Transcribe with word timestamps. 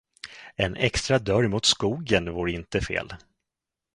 En 0.57 0.75
extra 0.77 1.19
dörr 1.19 1.47
mot 1.47 1.65
skogen 1.65 2.33
vore 2.33 2.51
inte 2.51 2.81
fel. 2.81 3.09